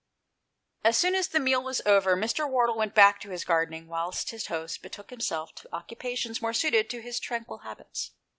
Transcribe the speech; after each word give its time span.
As 0.83 0.97
soon 0.97 1.13
as 1.13 1.27
the 1.27 1.39
meal 1.39 1.61
was 1.63 1.79
over, 1.85 2.17
Mr. 2.17 2.49
Wardle 2.49 2.75
went 2.75 2.95
back 2.95 3.21
to 3.21 3.29
his 3.29 3.45
gardening, 3.45 3.87
whilst 3.87 4.31
his 4.31 4.47
host 4.47 4.81
betook 4.81 5.11
himself 5.11 5.53
to 5.53 5.69
occupations 5.71 6.41
more 6.41 6.53
suited 6.53 6.89
to 6.89 7.03
his 7.03 7.19
tranquil 7.19 7.59
habits. 7.59 8.09